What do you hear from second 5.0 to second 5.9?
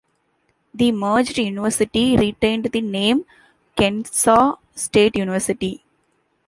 University.